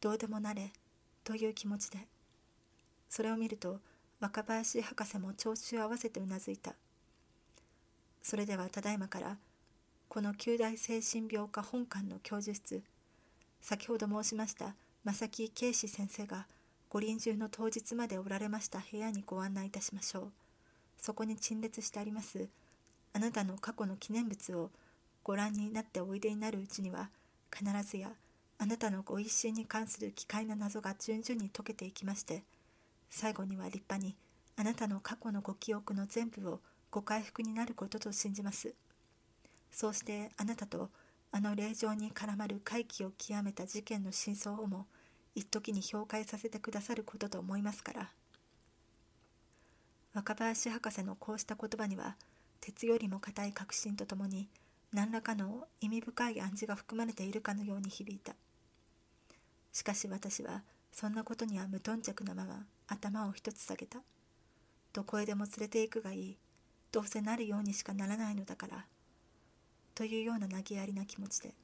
[0.00, 0.72] どうでもなれ
[1.24, 1.98] という気持ちで。
[3.08, 3.80] それを見ると
[4.20, 6.74] 若林博士も調子を合わせてうなずいた。
[8.22, 9.36] それではただいまから
[10.08, 12.82] この九大精神病科本館の教授室
[13.60, 16.46] 先ほど申しました正木圭司先生が
[16.88, 20.32] ご臨終の当日までおられました部屋にご案内いたしましょう。
[20.98, 22.48] そこに陳列してあります
[23.12, 24.70] あなたの過去の記念物を
[25.26, 27.10] ご覧になっておいでになるうちには
[27.52, 28.12] 必ずや
[28.58, 32.44] あなたのご一心に関する奇怪な謎が順々に解けていきまして
[33.10, 34.14] 最後には立派に
[34.56, 36.60] あなたの過去のご記憶の全部を
[36.92, 38.72] ご回復になることと信じます。
[39.72, 40.90] そうしてあなたと
[41.32, 44.86] あの霊場に絡まる怪奇を極めた事件の真相をも
[45.34, 48.10] 一時に評価させてくださることと思いますから。
[50.14, 52.14] 若林博士のこうした言葉には
[52.60, 54.48] 鉄よりも固い確信とともに
[54.92, 58.34] 何らかの意味深い暗示が含まれているかのように響いた。
[59.72, 63.98] しかし私はそんなことには無頓着なまま頭を一つ下げた。
[64.92, 66.36] どこへでも連れて行くがいい。
[66.90, 68.86] どうせなるようにしかならないのだから。
[69.94, 71.54] というような投げやりな気持ちで。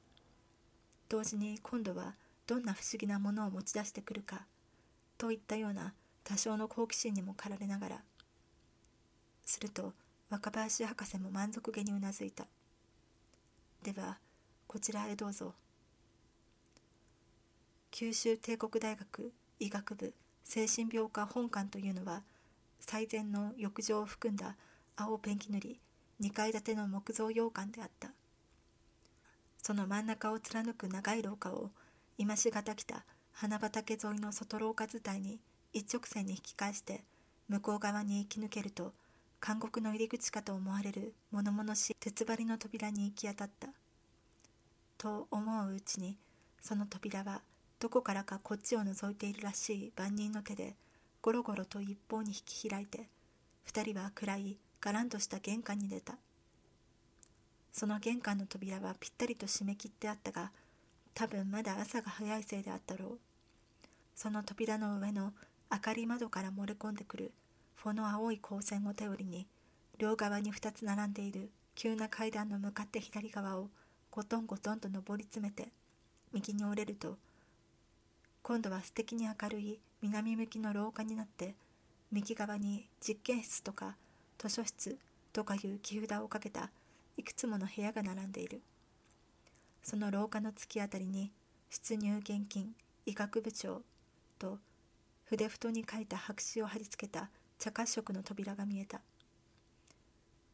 [1.09, 4.45] 同時に今度はどんな不思議なものを持ち出してくるか。
[5.17, 8.03] といったような多少の好奇心にも駆られながら。
[9.45, 9.93] すると
[10.29, 12.45] 若林博士も満足げにうなずいた。
[13.83, 14.17] では
[14.65, 15.53] こちらへどうぞ。
[17.91, 22.23] 九州帝国大学医学部精神病科本館というのは
[22.79, 24.55] 最前の浴場を含んだ
[24.95, 25.79] 青ペンキ塗り
[26.21, 28.11] 2階建ての木造洋館であった。
[29.61, 31.69] その真ん中を貫く長い廊下を
[32.17, 35.39] 今しがたきた花畑沿いの外廊下伝いに
[35.73, 37.03] 一直線に引き返して
[37.49, 38.93] 向こう側に行き抜けると
[39.45, 43.67] 監獄の入り口かと思われる物々しい鉄張りの扉に行き当たった。
[44.97, 46.17] と思ううちに
[46.61, 47.41] その扉は
[47.77, 50.75] どこからかこっちを覗いているらしい万人の手で
[51.21, 53.09] ゴロゴロと一方に引き開いて
[53.65, 56.15] 二人は暗いがらんとした玄関に出た。
[57.73, 60.51] その玄関の扉はぴったりと閉め切ってあったが
[61.13, 63.19] 多分まだ朝が早いせいであったろう。
[64.15, 65.33] その扉の上の
[65.69, 67.33] 明かり窓から漏れ込んでくる
[67.75, 69.47] フォの青い光線を頼りに
[69.97, 73.69] 両側に二つ並んでいる急な階段の向かって左側を
[74.11, 75.69] ゴトンゴトンと上り詰めて
[76.31, 77.17] 右に折れると
[78.41, 81.55] 今度は素敵に明るい南向きの廊下になって
[82.11, 83.95] 右側に実験室とか
[84.37, 84.97] 図書室
[85.31, 86.69] とかいう木札をかけた
[87.17, 88.61] いくつもの部屋が並んでいる。
[89.83, 91.31] その廊下の突き当たりに
[91.69, 92.73] 出入現金
[93.05, 93.81] 医学部長
[94.39, 94.59] と
[95.25, 97.29] 筆太に書いた白紙を貼り付けた
[97.63, 98.99] 茶褐色の扉が見えた。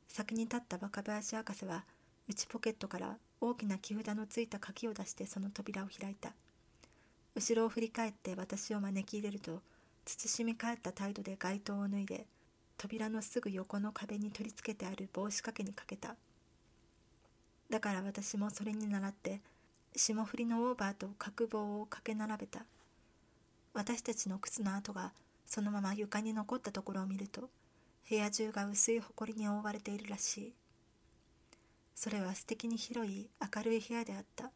[0.08, 1.84] 先に立った若林博士は
[2.28, 6.34] 内ポケットから大きな木札のついた鍵を出してその扉を開いた。
[7.34, 9.64] 後ろを振り返って私を招き入れると
[10.06, 12.28] 慎み返った態度で街灯を脱いで
[12.78, 16.16] 扉のすぐ横の壁に取り付けてある帽子掛けにかけた。
[17.72, 19.42] だから私もそれに倣って
[19.96, 22.66] 霜降りのオーバーと角棒をかけ並べた。
[23.74, 25.12] 私たちの靴の跡が
[25.50, 27.50] そのまま床に残ったところを見ると
[28.08, 30.54] 部屋中が薄い埃に覆われているらしい。
[31.96, 34.52] それは素敵に広い明るい部屋であった。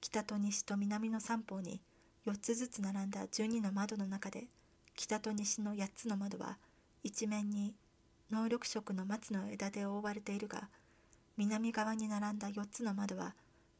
[0.00, 1.80] 北と西と南の三方に
[2.26, 4.46] 4つずつ並んだ12の窓の中で
[4.96, 6.58] 北と西の8つの窓は
[7.04, 7.74] 一面に
[8.30, 10.68] 能力色の松の枝で覆われているが
[11.36, 13.34] 南側に並んだ4つの窓は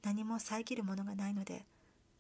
[0.04, 1.64] 何も遮るものがないので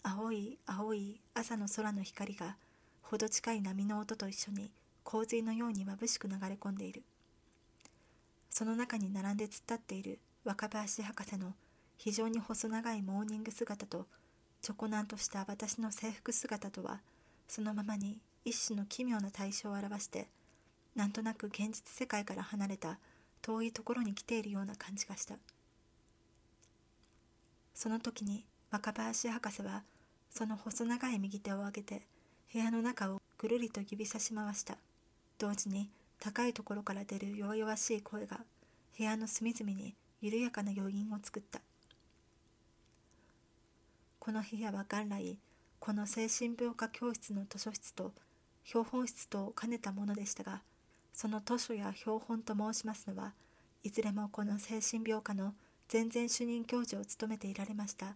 [0.02, 2.56] 青い青い朝の空の光が
[3.02, 4.70] ほど近い波の音と一緒に
[5.04, 7.02] 洪水のように眩しく流れ込んでいる。
[8.50, 11.54] その中に並んで突っ立っている若林博士の
[11.96, 14.06] 非常に細長いモーニング姿と
[14.60, 17.00] ちょこなんとした私の制服姿とは
[17.48, 20.28] そのままに一種の奇妙な対象を表して
[20.94, 22.98] なんとなく現実世界から離れた
[23.40, 25.36] 遠いところに来ているような感じがした。
[27.74, 29.82] その時に若林博士は
[30.30, 32.02] その細長い右手を上げて
[32.52, 34.76] 部屋の中をぐるりと指さし回した。
[35.38, 35.88] 同時に
[36.20, 38.40] 高いところから出る弱々しい声が
[38.96, 41.60] 部屋の隅々に緩やかな余韻を作った。
[44.18, 45.36] この部屋は元来
[45.80, 48.12] この精神病科教室の図書室と
[48.62, 50.62] 標本室とを兼ねたものでしたが
[51.12, 53.32] その図書や標本と申しますのは
[53.82, 55.54] いずれもこの精神病科の
[55.88, 58.14] 全然主任教授を務めていられました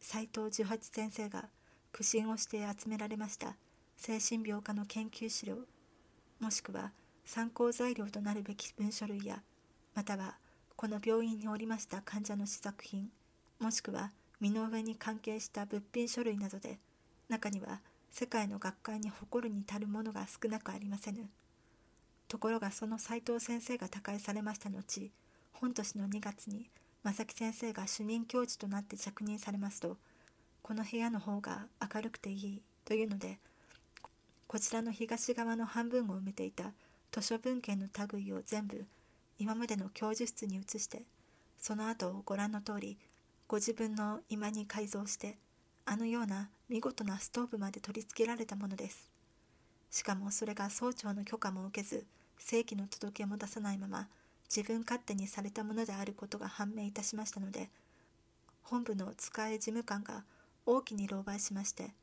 [0.00, 1.44] 斎藤十八先生が
[1.92, 3.56] 苦心をして集められました。
[3.98, 5.56] 精神病科の研究資料
[6.38, 6.92] もしくは
[7.24, 9.42] 参考材料となるべき文書類や
[9.94, 10.36] または
[10.76, 13.10] この病院におりました患者の試作品
[13.58, 16.78] もしくは身の上に関係した物品書類などで
[17.28, 17.80] 中には
[18.12, 21.28] 世界の学会に誇るに足るものが少なくありませぬ。
[22.28, 25.10] ところがその斎藤先生が他界されました後
[25.52, 26.70] 本年の2月に
[27.02, 29.96] 正木先生が主任教授となって着任されますと
[30.62, 33.38] この部屋の方が明るくていいというので
[34.46, 36.72] こちらの東側の半分を埋めていた
[37.12, 38.86] 図書文献の類を全部
[39.38, 41.02] 今までの教授室に移して
[41.58, 42.98] その後をご覧の通り
[43.46, 45.36] ご自分の居間に改造して
[45.86, 49.10] あのような見事なストーブまで取り付けられたものです。
[49.90, 52.04] しかもそれが総長の許可も受けず
[52.38, 54.08] 正規の届けも出さないまま
[54.54, 57.70] 自分勝手にされたものであることが判明いたしましたので
[58.62, 60.24] 本部の使え事務官が
[60.70, 61.94] 大きに狼狽しまして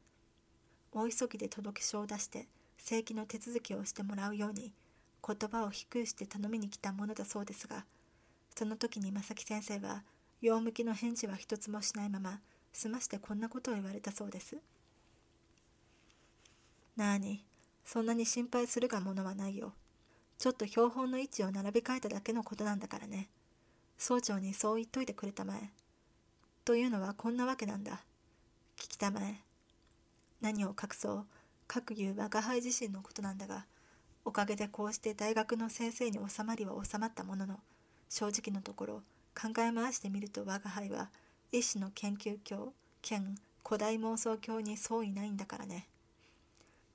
[0.92, 2.48] 大急ぎで届け書を出して
[2.78, 4.74] 正規の手続きをしてもらうように
[5.26, 7.86] 言葉を低くして頼みに来たものだそうですが
[8.58, 10.04] その時に正木先生は
[10.42, 12.40] 用向きの返事は一つもしないまま
[12.74, 14.58] 済ましてこんなことを言われたそうです
[16.98, 17.44] なあに
[17.86, 19.74] そんなに心配するがものはないよ
[20.38, 23.30] ちょっと標本の位置を並び替えただけのことなんだからね。
[23.98, 25.70] 総長にそう言っといてくれたまえ。
[26.66, 28.04] というのはこんなわけなんだ。
[28.78, 29.36] 聞きたまえ。
[30.42, 31.26] 何を隠そう、
[31.68, 33.66] 各言う我が輩自身のことなんだが、
[34.24, 37.60] おかげでこうして大学の先生に収まりは収まったものの、
[38.10, 39.04] 正直のところ、
[39.34, 41.10] 考え回してみると我が輩は、
[41.52, 43.36] 一種の研究教、兼
[43.68, 45.88] 古代妄想教に相違ないんだからね。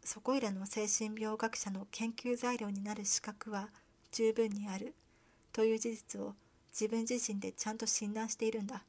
[0.05, 3.69] そこいらの精神病学者の研究材料になる資格は
[4.13, 4.95] 十分にある
[5.53, 6.35] という事実を
[6.73, 8.83] 自分自身でちゃんと診断しているんだ。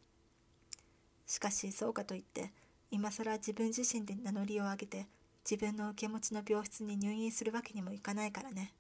[1.28, 2.52] しかしそうかといって
[2.92, 5.08] 今更自分自身で名乗りを上げて
[5.50, 8.74] 自分の受け持ちの病室に入院するわけにもいかないからね。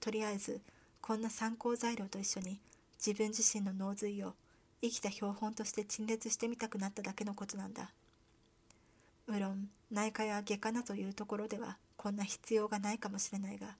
[0.00, 0.60] とりあえず
[1.00, 2.60] こんな参考材料と一緒に
[2.98, 4.34] 自分自身の脳髄を
[4.82, 7.92] 生きた標本として陳列してみたくなっただけのことなんだ。
[9.26, 13.76] 無論内科や外科なというところではこんな必要がないかもしれないが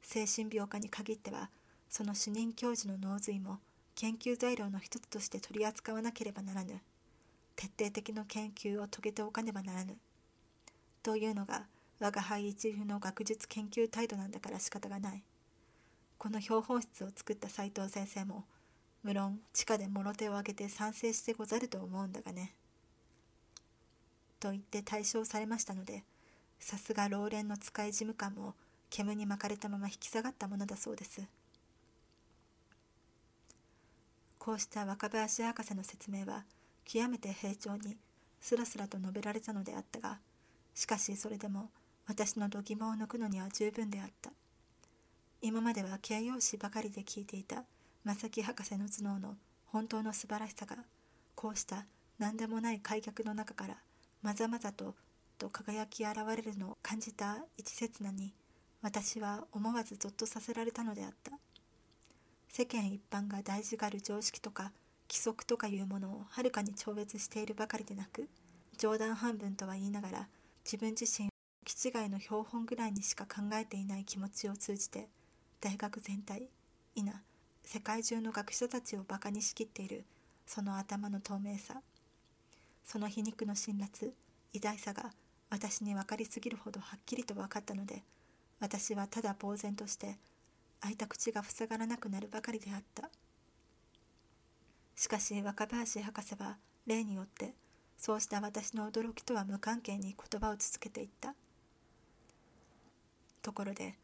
[0.00, 1.50] 精神病科に限っては
[1.88, 3.58] その主任教授の脳髄も
[3.94, 6.80] 研究材料の一つとして取り扱わなければならぬ
[7.56, 9.96] 徹底的な研究を遂げておかねばならぬ。
[11.02, 11.66] というのが
[11.98, 15.22] 我が輩一流の学術研究態度なんだから仕方がない。
[16.18, 18.44] この標本室を作った斎藤先生も
[19.02, 22.54] 無論地下でもろ手を挙げて賛成してござると思うんだがね。
[24.38, 26.04] と言って対象されましたので
[26.58, 28.54] さすが老練の使い事務官も
[28.90, 31.22] 煙に巻かれたまま引き下がったものだそうです。
[34.38, 36.44] こうした若林博士の説明は
[36.86, 37.98] 極めて平調に
[38.40, 40.20] スラスラと述べられたのであったが
[40.74, 41.68] しかしそれでも
[42.06, 44.30] 私の度肝を抜くのには十分であった。
[45.42, 47.64] 今までは形容詞ばかりで聞いていた
[48.04, 50.76] 正木博士の頭脳の本当の素晴らしさが
[51.34, 51.84] こうした
[52.18, 53.76] 何でもない開脚の中から
[54.22, 54.94] まざまざと
[55.38, 58.32] と輝き現れるのを感じた一刹那に
[58.80, 61.32] 私は思わずゾッとさせられたのであった。
[62.48, 64.72] 世間一般が大事がる常識とか
[65.08, 68.28] 規則とかいうものをはるかに超越しているばかりでなく
[68.78, 70.28] 冗談半分とは言いながら
[70.64, 71.30] 自分自身を
[71.64, 75.08] 気違いの標本ぐらいにしか考えていない気持ちを通じて
[75.60, 76.48] 大学全体
[76.94, 77.22] いな
[77.62, 80.04] 世界中の学者たちをバカにしきっている
[80.46, 81.80] その頭の透明さ
[82.84, 84.12] その皮肉の辛辣
[84.52, 85.10] 偉大さが
[85.50, 88.02] 私に分かりすぎるほどはっきりと分かったので
[88.60, 90.16] 私はただ呆然として
[90.80, 93.10] 開いた口が塞がらなくなるばかりであった。
[94.96, 97.54] しかし若林博士は例によって
[97.98, 101.34] そうした私の驚きとは無関係に言葉を続けていった。
[103.42, 103.94] ところで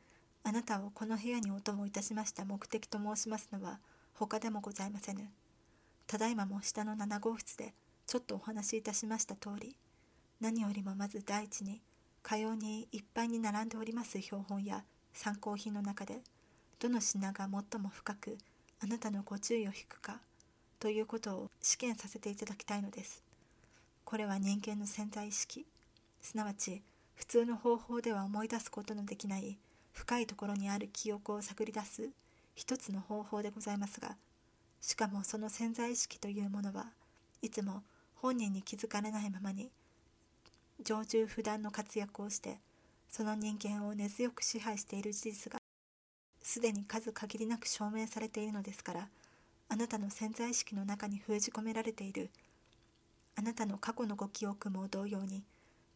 [0.45, 3.80] あなたをこの部屋にお供いたしました目的と申しますのは
[4.14, 5.28] 他でもございませぬ。
[6.07, 7.74] ただいまも下の7号室で
[8.07, 9.74] ちょっとお話しいたしました通り
[10.40, 11.80] 何よりもまず第一に
[12.22, 14.84] かようにいっぱいに並んでおります標本や
[15.14, 16.20] 参考品の中で
[16.78, 18.36] どの品が最も深く
[18.82, 20.20] あなたのご注意を引くか
[20.83, 23.22] ということを試験させていただきたいのです。
[24.05, 25.64] これは人間の潜在意識。
[26.20, 26.83] すなわち
[27.14, 29.59] 普通の方法では思い出すことのできない
[29.93, 32.11] 深いところにある記憶を探り出す
[32.57, 34.16] 一つの方法でございますが
[34.80, 36.87] しかもその潜在意識というものは
[37.43, 37.85] いつも
[38.16, 39.70] 本人に気づかれないままに
[40.83, 42.59] 常駐不断の活躍をして
[43.09, 45.61] その人間を根強く支配している事実が
[46.43, 49.09] すでに数限りなく証明されているのですから
[49.72, 52.28] あなたの潜在意識の中に封じ込められている
[53.36, 55.44] あなたの過去のご記憶も同様に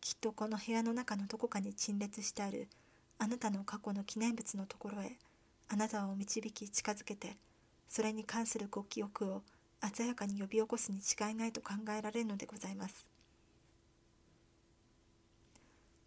[0.01, 2.69] きっとこの部屋の中のどこかに陳列してある
[3.19, 5.19] あなたの過去の記念物のところへ
[5.69, 7.37] あなたを導き近づけて
[7.87, 9.43] それに関するご記憶を
[9.95, 13.05] 鮮やかに呼び起こすに違いないと考えられるのでございます。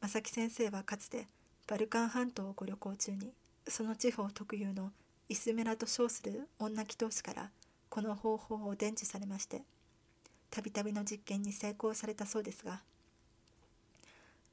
[0.01, 1.27] 正木先生はかつて
[1.67, 3.31] バルカン半島をご旅行中に
[3.67, 4.91] その地方特有の
[5.27, 7.51] イスメラと称する女祈祷師から
[7.99, 9.61] この方法を伝授されまして
[10.49, 12.79] たびたびの実験に成功されたそうですが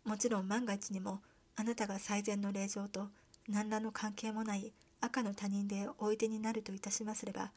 [0.04, 1.20] もちろん万が一にも
[1.54, 3.06] あなたが最善の令状と
[3.48, 7.52] 何らの関係もない赤の他人でおいでになるといたしますれば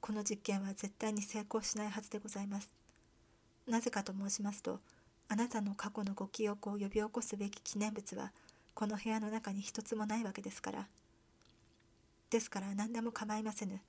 [0.00, 2.68] この実験は絶対に成功しないはずでございます。
[3.68, 4.80] なぜかと申しますと、
[5.28, 8.32] あなたの過去のご記憶を呼び起こすべき記念物は、
[8.74, 10.88] この部屋の中に一つもないわけですから。
[12.30, 13.80] ですから何でも構いませぬ。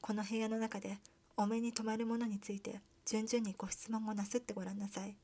[0.00, 0.98] この部屋の中で
[1.36, 5.16] お目に留まるものについて順々にご質問をなすってごらんなさい。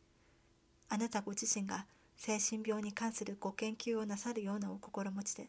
[0.88, 5.48] あなたご自身が精神病に関するご研究をなさるようなお心持ちで。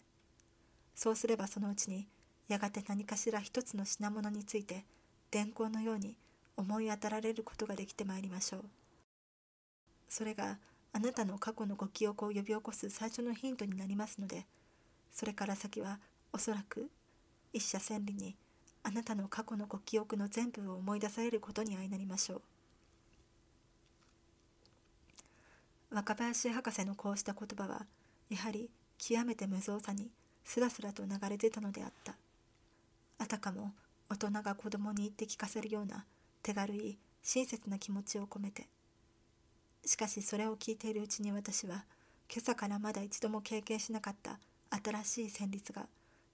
[0.96, 2.08] そうすればそのうちに
[2.48, 4.86] やがて何かしら一つの品物について
[5.32, 6.16] 電光のように
[6.58, 8.66] 思い当たられることができてまいりましょう
[10.08, 10.58] それが
[10.94, 14.46] あなたの過去のご記憶を呼び起こす最初のヒントになりますので
[15.12, 16.00] それから先は
[16.32, 16.90] おそらく
[17.52, 18.36] 一社千里に
[18.88, 22.42] あなたの過去のご記憶の全部を思い出されることに相なりましょう。
[25.96, 27.88] 若林博士のこうした言葉は
[28.30, 28.70] やはり
[29.00, 30.12] 極めて無造作に
[30.44, 32.16] すらすらと流れ出たのであった。
[33.18, 33.74] あたかも
[34.08, 36.06] 大人が子供に言って聞かせるような
[36.44, 38.68] 手軽い親切な気持ちを込めて。
[39.84, 41.86] しかしそれを聞いているうちに私は
[42.32, 44.38] 今朝からまだ一度も経験しなかった
[44.84, 45.88] 新しい旋律が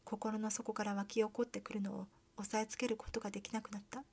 [0.04, 2.08] 心の底から湧き起こってくるのを
[2.38, 4.04] 押さえつけることができなくなった。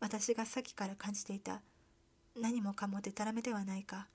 [0.00, 1.62] 私がさっきから感じていた
[2.40, 4.08] 何もかもでたらめではないか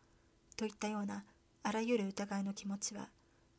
[0.58, 1.24] といったような
[1.64, 3.08] あらゆる疑いの気持ちは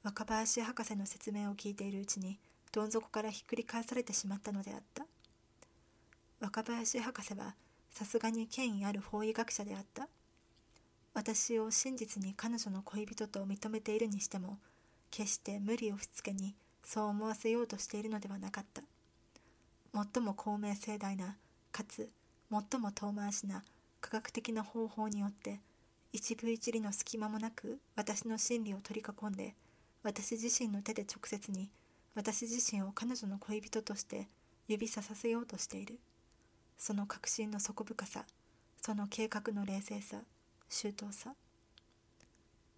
[0.03, 2.39] 若林博士の説明を聞いているうちに
[2.71, 5.07] どん底からひっくり返されてしまったのであった。
[6.41, 7.55] 若林博士は
[7.91, 10.09] さすがに権威ある法医学者であった。
[11.15, 14.59] 私を真実に彼女の恋人と認めているにしても
[15.11, 16.55] 決して無理をしつけに
[16.85, 18.83] そう思わせようとしているのではなかった。
[20.13, 21.37] 最も公明正大な
[21.73, 22.09] かつ
[22.51, 23.65] 最も遠回しな
[24.01, 25.61] 科学的な方法によって
[26.13, 29.55] 一部一里の隙間もなく私の真理を取り囲んで
[30.05, 31.69] 私自身の手で直接に
[32.15, 34.29] 私自身を彼女の恋人として
[34.69, 35.99] 指ささせようとしている。
[36.77, 38.25] その確信の底深さ
[38.81, 40.19] その計画の冷静さ
[40.69, 41.35] 周到さ。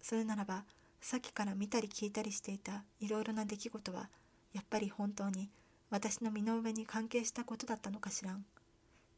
[0.01, 0.63] それならば
[1.01, 4.09] さっきから見たり聞いたりしていたいろいろな出来事は
[4.53, 5.49] やっぱり本当に
[5.91, 8.45] 私の身の上に関係したことだったのかしらん。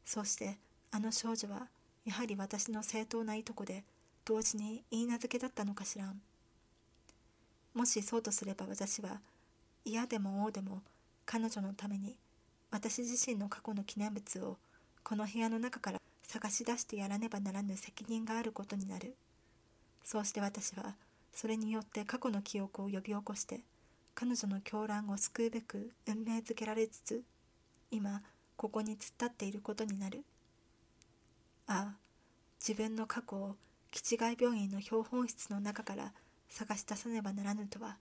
[0.04, 0.58] そして
[0.90, 1.68] あの少女は
[2.04, 3.84] やはり私の正当ないとこで
[4.24, 6.20] 同時に言い名付けだったのかしらん。
[7.74, 9.20] もしそうとすれば私は
[9.84, 10.82] 嫌でも王でも
[11.24, 12.16] 彼女のために
[12.70, 14.56] 私自身の過去の記念物を
[15.04, 19.14] この部屋の中から探し出してやらねばならぬ責任があることになる。
[20.02, 20.96] そうして私は
[21.32, 23.60] それによって過去の記憶を呼び起こして
[24.14, 27.22] 彼女の狂乱を救うべく運命づけられつつ
[27.90, 28.22] 今
[28.56, 30.24] ここに突っ立っていることになる。
[31.66, 32.04] ああ
[32.60, 33.56] 自分の過去を
[33.90, 36.12] 気違い病院の標本室の中から
[36.48, 37.96] 探し出さねばならぬとは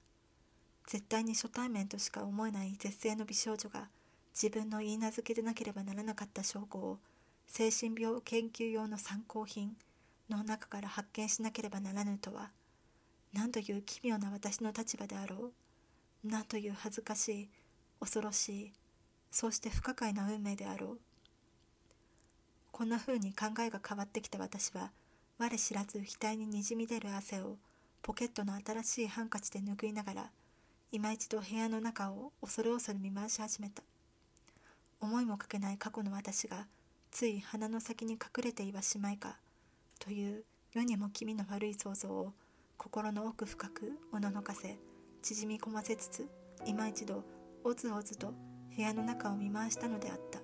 [0.87, 3.87] 絶対に初対面としか思えない絶世の美少女が
[4.33, 6.97] 自分の言い名付けでなければならなかった証拠を
[7.47, 9.75] 精神病研究用の参考品
[10.29, 12.49] の中から発見しなければならぬとは
[13.33, 15.62] 何という奇妙な私の立場であろう。
[16.23, 17.49] 何という恥ずかしい
[17.99, 18.73] 恐ろしい
[19.29, 20.99] そうして不可解な運命であろう。
[22.71, 24.91] こんな風に考えが変わってきた私は
[25.37, 27.57] 我知らず額ににじみ出る汗を
[28.01, 30.29] ポケットの新しいハンカチで拭いながら
[30.91, 33.83] 今一度部屋の中を恐る恐る見回し始めた。
[35.01, 36.65] 思いもかけない過去の私が
[37.11, 39.37] つい鼻の先に隠れていはしまいか
[39.99, 40.43] という
[40.73, 42.31] 世にも気味の悪い想像を
[42.77, 44.77] 心の奥深くおののかせ
[45.23, 46.27] 縮み込ませつつ
[46.65, 47.23] 今一度
[47.63, 48.33] おつおつと
[48.75, 50.42] 部屋の中を見回したのであった。